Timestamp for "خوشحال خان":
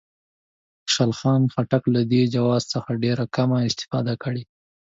0.83-1.41